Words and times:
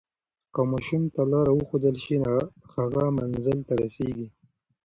که 0.53 0.61
ماشوم 0.71 1.03
ته 1.13 1.21
لاره 1.31 1.53
وښودل 1.55 1.95
شي، 2.03 2.15
هغه 2.73 3.03
منزل 3.17 3.59
ته 3.67 3.73
رسیږي. 3.81 4.27